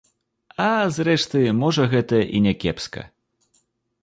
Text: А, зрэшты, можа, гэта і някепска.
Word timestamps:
А, 0.67 0.69
зрэшты, 0.95 1.41
можа, 1.61 1.87
гэта 1.93 2.23
і 2.39 2.45
някепска. 2.47 3.01